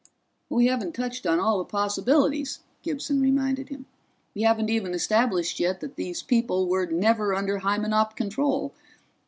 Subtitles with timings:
[0.49, 3.85] "We haven't touched on all the possibilities," Gibson reminded him.
[4.33, 8.73] "We haven't even established yet that these people were never under Hymenop control.